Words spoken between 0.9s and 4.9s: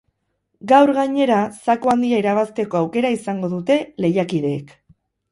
gainera, zaku handia irabazteko aukera izango dute lehiakideek.